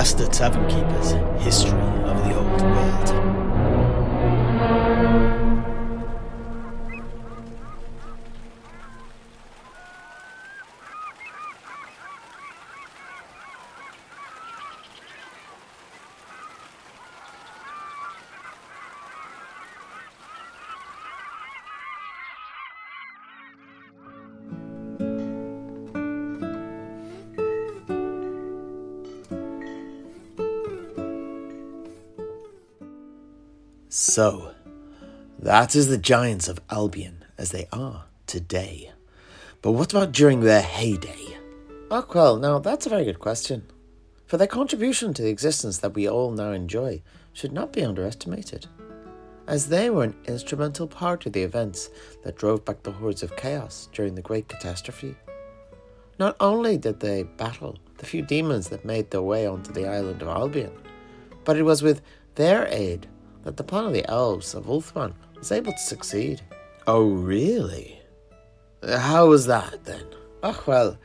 [0.00, 1.12] Master Tavern Keeper's
[1.44, 1.99] History
[34.02, 34.54] So,
[35.38, 38.92] that is the giants of Albion as they are today.
[39.60, 41.36] But what about during their heyday?
[41.90, 43.66] Oh, well, now that's a very good question.
[44.24, 47.02] For their contribution to the existence that we all now enjoy
[47.34, 48.68] should not be underestimated,
[49.46, 51.90] as they were an instrumental part of the events
[52.24, 55.14] that drove back the hordes of chaos during the Great Catastrophe.
[56.18, 60.22] Not only did they battle the few demons that made their way onto the island
[60.22, 60.72] of Albion,
[61.44, 62.00] but it was with
[62.36, 63.06] their aid
[63.42, 66.42] that the plan of the elves of Ulthuan was able to succeed.
[66.86, 68.00] Oh, really?
[68.82, 70.04] How was that then?
[70.42, 70.98] Oh, well,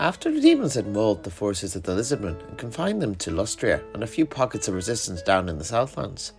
[0.00, 3.82] after the demons had mauled the forces of the Lizardmen and confined them to Lustria
[3.94, 6.32] and a few pockets of resistance down in the Southlands,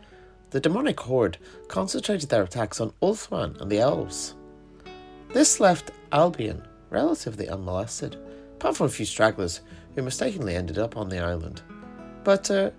[0.52, 4.36] the demonic horde concentrated their attacks on Ulthuan and the elves.
[5.34, 8.16] This left Albion relatively unmolested,
[8.56, 9.62] apart from a few stragglers
[9.94, 11.62] who mistakenly ended up on the island.
[12.24, 12.72] But uh,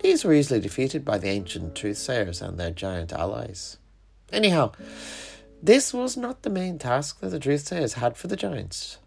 [0.00, 3.78] these were easily defeated by the ancient truthsayers and their giant allies.
[4.32, 4.72] Anyhow,
[5.62, 8.98] this was not the main task that the truthsayers had for the giants.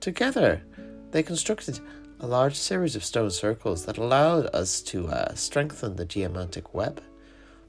[0.00, 0.62] Together,
[1.10, 1.80] they constructed
[2.20, 7.02] a large series of stone circles that allowed us to uh, strengthen the geomantic web,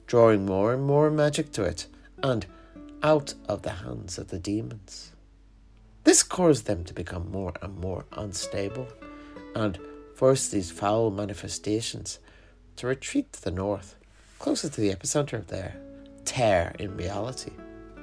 [0.06, 1.86] drawing more and more magic to it
[2.22, 2.46] and
[3.02, 5.12] out of the hands of the demons.
[6.04, 8.88] This caused them to become more and more unstable
[9.54, 9.78] and
[10.18, 12.18] forced these foul manifestations
[12.74, 13.94] to retreat to the north,
[14.40, 15.76] closer to the epicenter of their
[16.24, 17.52] tear in reality.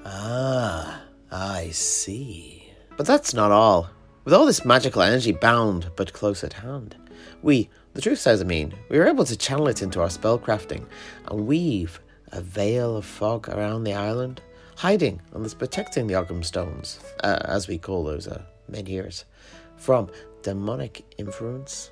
[0.06, 2.72] Ah, I see.
[2.96, 3.90] But that's not all.
[4.24, 6.96] With all this magical energy bound but close at hand,
[7.42, 10.86] we, the truth says, I mean, we were able to channel it into our spellcrafting
[11.28, 12.00] and weave
[12.32, 14.42] a veil of fog around the island,
[14.78, 19.26] hiding and thus protecting the Ogham stones, uh, as we call those uh, menhirs,
[19.76, 20.09] from
[20.44, 21.92] demonic influence.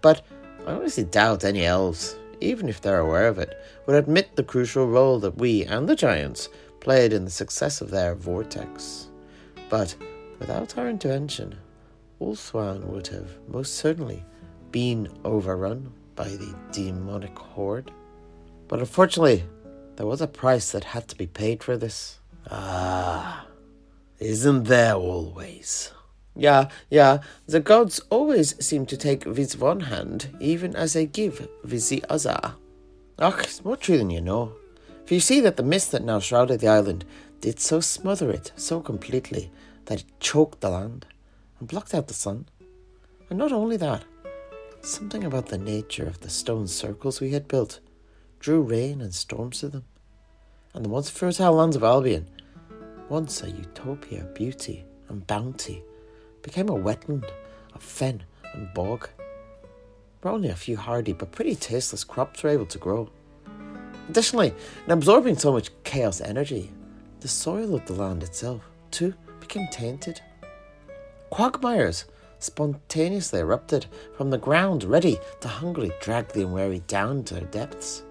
[0.00, 0.22] But
[0.66, 4.86] I honestly doubt any elves, even if they're aware of it, would admit the crucial
[4.86, 6.48] role that we and the giants
[6.80, 9.08] played in the success of their vortex.
[9.68, 9.96] But
[10.38, 11.58] without our intervention,
[12.20, 14.24] Ulthuan would have most certainly
[14.70, 17.90] been overrun by the demonic horde.
[18.66, 19.44] But unfortunately,
[19.96, 22.18] there was a price that had to be paid for this.
[22.50, 23.46] Ah,
[24.18, 25.92] isn't there always?
[26.38, 31.48] Yeah, yeah, the gods always seem to take with one hand, even as they give
[31.64, 32.54] with the other.
[33.18, 34.52] Ach, it's more true than you know.
[35.04, 37.04] For you see that the mist that now shrouded the island
[37.40, 39.50] did so smother it so completely
[39.86, 41.06] that it choked the land
[41.58, 42.46] and blocked out the sun.
[43.28, 44.04] And not only that,
[44.80, 47.80] something about the nature of the stone circles we had built
[48.38, 49.84] drew rain and storms to them.
[50.72, 52.28] And the once fertile lands of Albion,
[53.08, 55.82] once a utopia of beauty and bounty,
[56.48, 57.30] became a wetland
[57.74, 58.22] of fen
[58.54, 59.10] and bog,
[60.22, 63.06] where only a few hardy but pretty tasteless crops were able to grow.
[64.08, 64.54] Additionally,
[64.86, 66.72] in absorbing so much chaos energy,
[67.20, 70.22] the soil of the land itself, too, became tainted.
[71.28, 72.06] Quagmires
[72.38, 73.84] spontaneously erupted
[74.16, 78.04] from the ground, ready to hungrily drag the unwary down to their depths.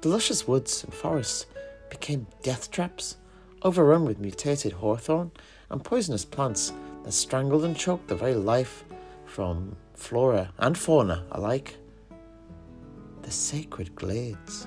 [0.00, 1.44] The luscious woods and forests
[1.90, 3.18] became death traps,
[3.60, 5.30] overrun with mutated hawthorn
[5.68, 6.72] and poisonous plants
[7.04, 8.84] that strangled and choked the very life
[9.26, 11.76] from flora and fauna alike.
[13.22, 14.66] The sacred glades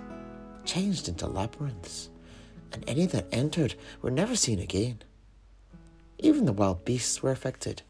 [0.66, 2.10] changed into labyrinths,
[2.72, 5.02] and any that entered were never seen again.
[6.20, 7.82] Even the wild beasts were affected,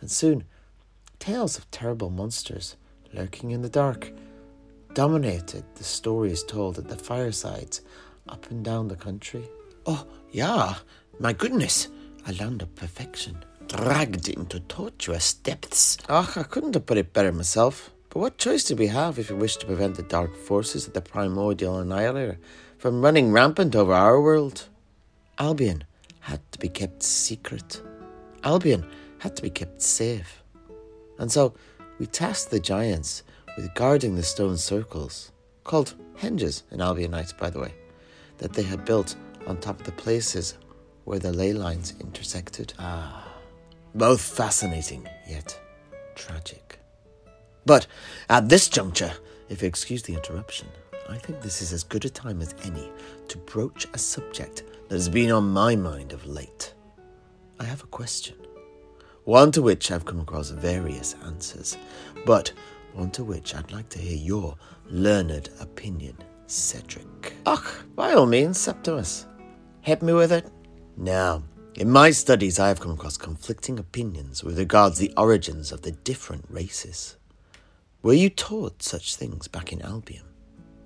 [0.00, 0.44] and soon
[1.18, 2.76] tales of terrible monsters
[3.12, 4.12] lurking in the dark
[4.94, 7.80] dominated the stories told at the firesides
[8.28, 9.48] up and down the country.
[9.86, 10.74] Oh, yeah,
[11.18, 11.88] my goodness,
[12.26, 15.96] a land of perfection dragged into tortuous depths.
[16.08, 17.90] Ah, I couldn't have put it better myself.
[18.08, 20.94] But what choice did we have if we wished to prevent the dark forces of
[20.94, 22.40] the primordial annihilator
[22.78, 24.68] from running rampant over our world?
[25.38, 25.84] Albion
[26.20, 27.80] had to be kept secret.
[28.42, 28.84] Albion
[29.18, 30.42] had to be kept safe.
[31.18, 31.54] And so
[32.00, 33.22] we tasked the giants
[33.56, 35.30] with guarding the stone circles,
[35.62, 37.74] called henges in Albionites, by the way,
[38.38, 39.14] that they had built
[39.46, 40.58] on top of the places
[41.04, 42.74] where the ley lines intersected.
[42.78, 43.29] Ah.
[43.94, 45.58] Both fascinating, yet
[46.14, 46.78] tragic.
[47.66, 47.86] But
[48.28, 49.12] at this juncture,
[49.48, 50.68] if you excuse the interruption,
[51.08, 52.90] I think this is as good a time as any
[53.28, 56.74] to broach a subject that has been on my mind of late.
[57.58, 58.36] I have a question,
[59.24, 61.76] one to which I've come across various answers,
[62.24, 62.52] but
[62.94, 64.56] one to which I'd like to hear your
[64.86, 66.16] learned opinion,
[66.46, 67.32] Sedrik.
[67.46, 69.26] Ach, by all means, Septimus.
[69.82, 70.46] Hit me with it.
[70.96, 71.42] Now,
[71.76, 75.92] in my studies, I have come across conflicting opinions with regards the origins of the
[75.92, 77.16] different races.
[78.02, 80.24] Were you taught such things back in Albion?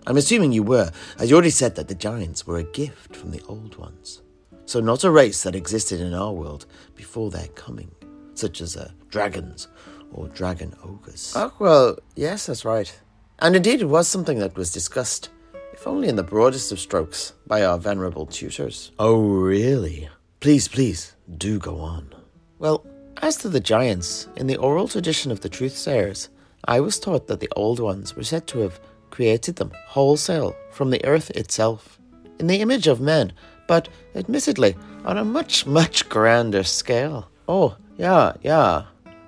[0.07, 3.31] I'm assuming you were, as you already said that the giants were a gift from
[3.31, 4.21] the old ones.
[4.67, 7.91] So, not a race that existed in our world before their coming,
[8.35, 9.69] such as uh, dragons
[10.13, 11.33] or dragon ogres.
[11.37, 12.93] Oh, well, yes, that's right.
[13.39, 15.31] And indeed, it was something that was discussed,
[15.73, 18.93] if only in the broadest of strokes, by our venerable tutors.
[18.99, 20.09] Oh, really?
[20.45, 22.15] Please, please, do go on.
[22.59, 22.85] Well,
[23.23, 26.29] as to the giants, in the oral tradition of the Truthsayers,
[26.67, 30.91] I was taught that the old ones were said to have created them wholesale from
[30.91, 31.99] the earth itself,
[32.39, 33.33] in the image of men,
[33.67, 34.77] but admittedly
[35.07, 37.31] on a much, much grander scale.
[37.49, 38.83] Oh, yeah, yeah.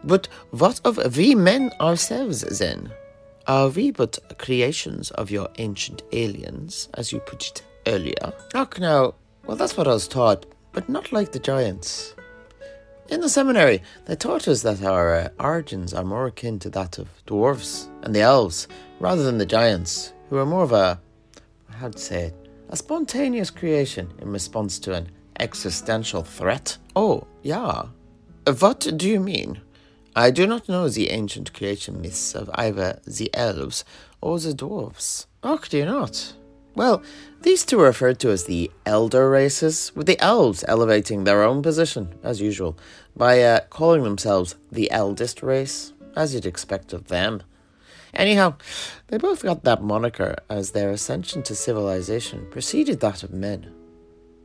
[0.05, 2.93] But what of we men ourselves then?
[3.47, 8.35] Are we but creations of your ancient aliens, as you put it earlier?
[8.55, 9.15] Ach, now,
[9.47, 10.45] well, that's what I was taught,
[10.77, 12.15] but not like the giants.
[13.09, 16.99] In the seminary, they taught us that our uh, origins are more akin to that
[16.99, 18.69] of dwarves and the elves,
[19.01, 21.01] rather than the giants, who are more of a,
[21.71, 25.09] how to say it, a spontaneous creation in response to an
[25.41, 26.77] existential threat.
[26.95, 27.87] Oh, yeah.
[28.59, 29.63] What do you mean?
[30.15, 33.83] I do not know the ancient creation myths of either the elves
[34.21, 35.25] or the dwarves.
[35.43, 36.35] Oh, do you not?
[36.77, 37.03] Well,
[37.41, 41.63] these two are referred to as the elder races, with the elves elevating their own
[41.63, 42.77] position, as usual,
[43.17, 47.43] by uh, calling themselves the eldest race, as you'd expect of them.
[48.13, 48.57] Anyhow,
[49.07, 53.73] they both got that moniker as their ascension to civilization preceded that of men.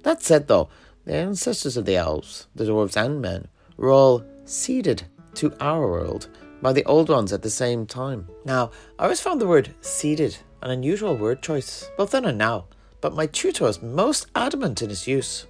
[0.04, 0.70] That said, though,
[1.04, 5.04] the ancestors of the elves, the dwarves and men, were all seeded
[5.36, 6.30] to our world
[6.62, 8.30] by the old ones at the same time.
[8.46, 12.66] Now, I always found the word seeded an unusual word choice, both then and now,
[13.02, 15.48] but my tutor was most adamant in its use.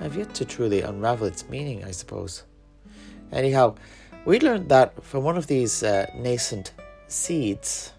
[0.00, 2.44] I have yet to truly unravel its meaning, I suppose.
[3.32, 3.76] Anyhow,
[4.24, 6.72] we learned that from one of these uh, nascent
[7.06, 7.92] seeds,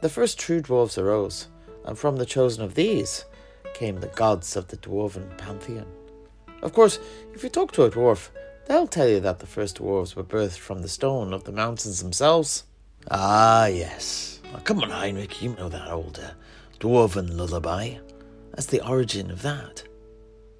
[0.00, 1.48] the first true dwarves arose,
[1.84, 3.24] and from the chosen of these
[3.74, 5.86] came the gods of the dwarven pantheon.
[6.62, 6.98] Of course,
[7.34, 8.28] if you talk to a dwarf,
[8.66, 12.00] they'll tell you that the first dwarves were birthed from the stone of the mountains
[12.00, 12.64] themselves.
[13.10, 14.33] Ah, yes.
[14.54, 16.30] Oh, come on, Heinrich, you know that old uh,
[16.78, 17.96] dwarven lullaby.
[18.52, 19.82] That's the origin of that.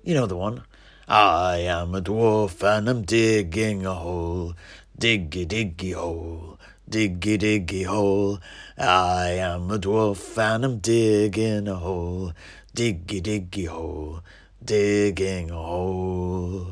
[0.03, 0.65] You know the one.
[1.07, 4.55] I am a dwarf and I'm digging a hole.
[4.99, 6.59] Diggy, diggy hole.
[6.91, 8.41] Diggy, diggy hole.
[8.77, 12.33] I am a dwarf and I'm digging a hole.
[12.75, 14.25] Diggy, diggy hole.
[14.65, 16.67] Digging a hole.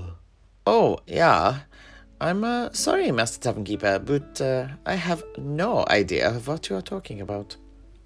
[0.67, 1.61] Oh, yeah.
[2.23, 6.77] I'm uh, sorry, Master Tavern Keeper, but uh, I have no idea of what you
[6.77, 7.57] are talking about.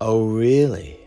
[0.01, 0.99] Oh, really?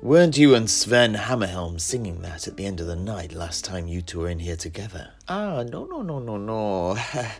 [0.00, 3.88] Weren't you and Sven Hammerhelm singing that at the end of the night last time
[3.88, 5.10] you two were in here together?
[5.28, 6.96] Ah, no, no, no, no, no.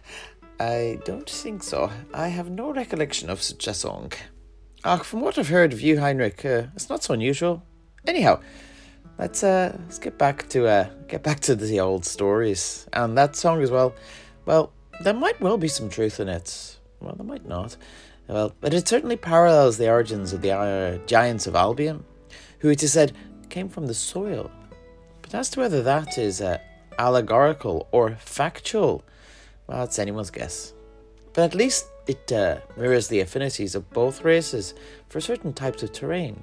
[0.60, 1.90] I don't think so.
[2.12, 4.12] I have no recollection of such a song.
[4.84, 7.62] Ah, from what I've heard of you, Heinrich, uh, it's not so unusual.
[8.06, 8.38] Anyhow,
[9.18, 13.34] let's uh, let's get back to uh, get back to the old stories and that
[13.34, 13.94] song as well.
[14.44, 16.78] Well, there might well be some truth in it.
[17.00, 17.76] Well, there might not.
[18.28, 22.04] Well, but it certainly parallels the origins of the uh, giants of Albion,
[22.60, 23.12] who it is said
[23.50, 24.50] came from the soil.
[25.20, 26.58] But as to whether that is uh,
[26.98, 29.04] allegorical or factual,
[29.66, 30.72] well, it's anyone's guess.
[31.32, 34.74] But at least it uh, mirrors the affinities of both races
[35.08, 36.42] for certain types of terrain.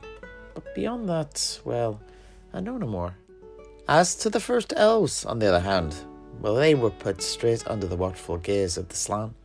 [0.54, 2.00] But beyond that, well,
[2.54, 3.16] I know no more.
[3.88, 5.96] As to the first elves, on the other hand,
[6.42, 9.36] well, they were put straight under the watchful gaze of the Slann,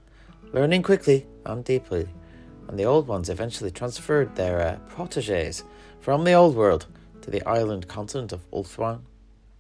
[0.55, 2.09] learning quickly and deeply,
[2.69, 5.62] and the old ones eventually transferred their uh, proteges
[6.00, 6.87] from the old world
[7.21, 9.00] to the island continent of Ulthuan,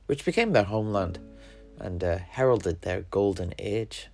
[0.06, 1.18] which became their homeland
[1.78, 4.08] and uh, heralded their golden age.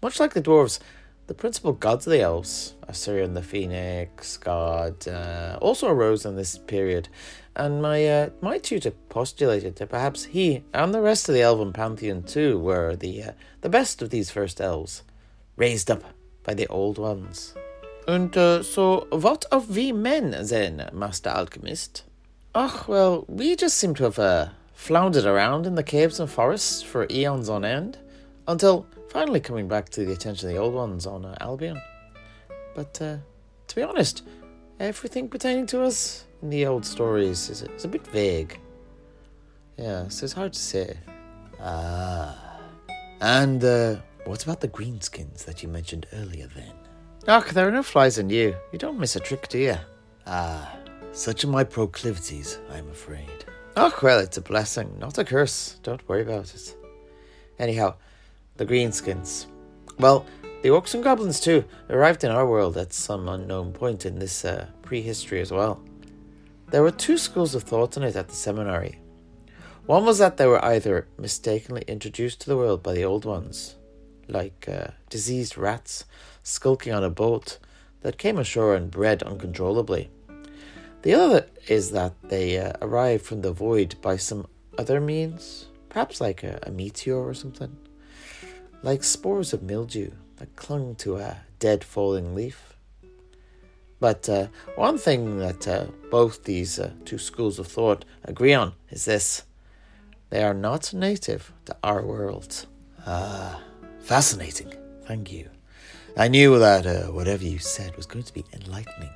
[0.00, 0.78] Much like the dwarves,
[1.26, 6.56] the principal gods of the elves, Asuryan the Phoenix god, uh, also arose in this
[6.56, 7.08] period
[7.56, 11.72] and my uh, my tutor postulated that perhaps he and the rest of the elven
[11.72, 15.02] pantheon too were the uh, the best of these first elves,
[15.56, 16.04] raised up
[16.42, 17.54] by the old ones.
[18.06, 22.04] And uh, so, what of we men then, Master Alchemist?
[22.54, 26.82] Oh, well, we just seem to have uh, floundered around in the caves and forests
[26.82, 27.98] for eons on end,
[28.46, 31.80] until finally coming back to the attention of the old ones on uh, Albion.
[32.74, 33.16] But uh,
[33.68, 34.22] to be honest,
[34.78, 38.58] everything pertaining to us the old stories is, a bit vague.
[39.76, 40.96] Yeah, so it's hard to say.
[41.60, 42.36] Ah.
[43.20, 43.96] And uh,
[44.26, 46.72] what about the greenskins that you mentioned earlier then?
[47.26, 48.54] Ach, there are no flies in you.
[48.72, 49.76] You don't miss a trick, do you?
[50.26, 50.76] Ah,
[51.12, 53.44] such are my proclivities, I'm afraid.
[53.76, 55.78] Oh, well, it's a blessing, not a curse.
[55.82, 56.76] Don't worry about it.
[57.58, 57.94] Anyhow,
[58.56, 59.46] the greenskins.
[59.98, 60.26] Well,
[60.62, 64.44] the orcs and goblins, too, arrived in our world at some unknown point in this
[64.44, 65.82] uh, prehistory as well.
[66.70, 68.98] There were two schools of thought on it at the seminary.
[69.86, 73.76] One was that they were either mistakenly introduced to the world by the old ones,
[74.28, 76.04] like uh, diseased rats
[76.42, 77.58] skulking on a boat
[78.00, 80.10] that came ashore and bred uncontrollably.
[81.02, 84.46] The other is that they uh, arrived from the void by some
[84.78, 87.76] other means, perhaps like a, a meteor or something,
[88.82, 92.73] like spores of mildew that clung to a dead falling leaf.
[94.04, 98.74] But uh, one thing that uh, both these uh, two schools of thought agree on
[98.90, 99.44] is this
[100.28, 102.66] they are not native to our world.
[103.06, 103.62] Ah,
[104.00, 104.74] fascinating.
[105.06, 105.48] Thank you.
[106.18, 109.08] I knew that uh, whatever you said was going to be enlightening.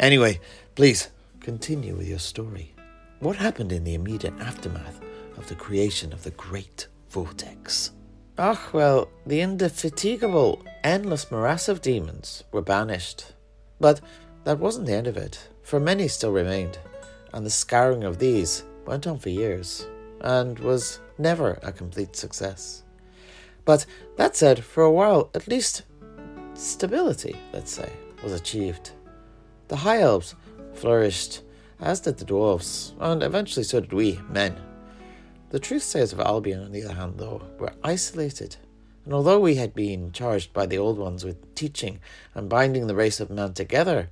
[0.00, 0.40] Anyway,
[0.74, 2.74] please continue with your story.
[3.20, 5.00] What happened in the immediate aftermath
[5.36, 7.92] of the creation of the Great Vortex?
[8.38, 13.35] Ah, well, the indefatigable, endless morass of demons were banished.
[13.80, 14.00] But
[14.44, 16.78] that wasn't the end of it, for many still remained,
[17.32, 19.86] and the scouring of these went on for years,
[20.20, 22.84] and was never a complete success.
[23.64, 23.84] But
[24.16, 25.82] that said, for a while, at least
[26.54, 27.90] stability, let's say,
[28.22, 28.92] was achieved.
[29.68, 30.36] The High Elves
[30.72, 31.42] flourished,
[31.80, 34.56] as did the Dwarves, and eventually so did we, men.
[35.50, 38.56] The Truthsayers of Albion, on the other hand, though, were isolated,
[39.06, 42.00] and although we had been charged by the Old Ones with teaching
[42.34, 44.10] and binding the race of man together,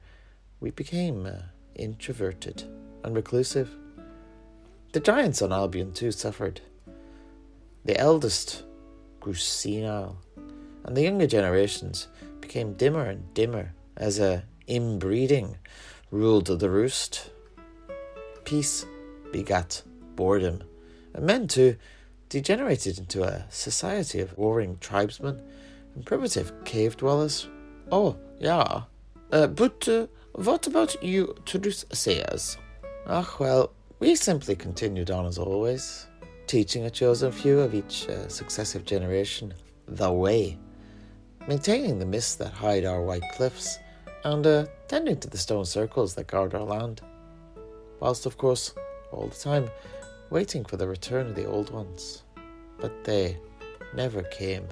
[0.61, 1.33] we became uh,
[1.75, 2.63] introverted
[3.03, 3.71] and reclusive.
[4.93, 6.61] The giants on Albion too suffered.
[7.85, 8.63] The eldest
[9.19, 10.17] grew senile,
[10.85, 12.07] and the younger generations
[12.41, 15.57] became dimmer and dimmer as a inbreeding
[16.13, 17.31] ruled the roost.
[18.45, 18.87] Peace
[19.33, 19.83] begat
[20.15, 20.63] boredom,
[21.15, 21.77] and men too
[22.29, 25.43] degenerated into a society of warring tribesmen
[25.95, 27.49] and primitive cave dwellers.
[27.93, 28.83] Oh, yeah.
[29.31, 31.35] Uh, but uh, what about you
[31.93, 32.57] sayers?
[33.07, 36.07] Ah, well, we simply continued on as always,
[36.47, 39.55] teaching a chosen few of each uh, successive generation
[39.87, 40.59] the way
[41.47, 43.79] maintaining the mists that hide our white cliffs,
[44.25, 47.03] and uh, tending to the stone circles that guard our land.
[48.01, 48.75] Whilst, of course,
[49.13, 49.71] all the time
[50.31, 52.23] waiting for the return of the old ones.
[52.79, 53.39] But they
[53.95, 54.67] never came,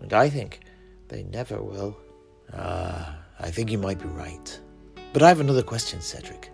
[0.00, 0.60] and I think
[1.08, 1.96] they never will.
[2.52, 4.60] Ah, I think you might be right.
[5.12, 6.50] But I have another question, Sedrik.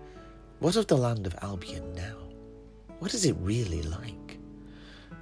[0.60, 2.16] What of the land of Albion now?
[2.98, 4.38] What is it really like?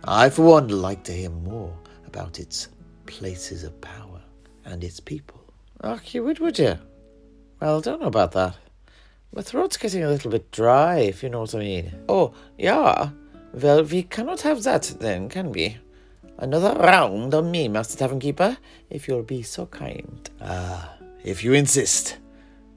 [0.05, 1.77] I, for one, like to hear more
[2.07, 2.69] about its
[3.07, 4.21] places of power
[4.65, 5.41] and its people.
[5.83, 6.79] Oh, you would, would you?
[7.61, 8.57] Well, I don't know about that.
[9.35, 11.95] My throat's getting a little bit dry, if you know what I mean.
[12.07, 13.11] Oh, yeah.
[13.55, 15.79] Well, we cannot have that then, can we?
[16.37, 18.59] Another round on me, Master Tavern Keeper,
[18.91, 20.29] if you'll be so kind.
[20.41, 22.19] Ah, if you insist.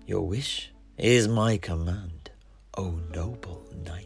[0.07, 2.29] Your wish is my command,
[2.77, 4.04] O noble knight.